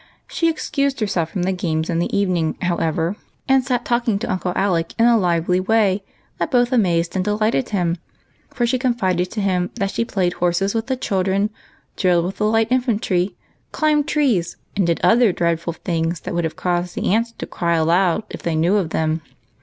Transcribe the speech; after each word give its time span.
She 0.27 0.49
excused 0.49 0.99
herself 0.99 1.29
from 1.29 1.43
the 1.43 1.51
games 1.51 1.87
in 1.87 1.99
the 1.99 2.17
evening, 2.17 2.57
however, 2.63 3.17
and 3.47 3.63
sat 3.63 3.85
talking 3.85 4.17
to 4.17 4.31
Uncle 4.31 4.51
Alec 4.55 4.95
in 4.97 5.05
a 5.05 5.15
lively 5.15 5.59
way, 5.59 6.01
that 6.39 6.49
both 6.49 6.71
amazed 6.71 7.15
and 7.15 7.23
delighted 7.23 7.69
him; 7.69 7.97
for 8.49 8.65
she 8.65 8.79
confided 8.79 9.29
to 9.29 9.41
"him 9.41 9.69
that 9.75 9.91
she 9.91 10.03
played 10.03 10.33
horse 10.33 10.73
with 10.73 10.87
the 10.87 10.97
children, 10.97 11.51
drilled 11.97 12.25
with 12.25 12.37
the 12.37 12.47
light 12.47 12.69
infantry, 12.71 13.35
climbed 13.71 14.07
trees, 14.07 14.57
and 14.75 14.87
did 14.87 14.99
other 15.03 15.31
dreadful 15.31 15.73
things 15.73 16.21
that 16.21 16.33
would 16.33 16.45
have 16.45 16.55
caused 16.55 16.95
the 16.95 17.13
aunts 17.13 17.31
to 17.33 17.45
cry 17.45 17.75
aloud 17.75 18.23
if 18.31 18.41
they 18.41 18.55
knew 18.55 18.77
of 18.77 18.89
them. 18.89 19.21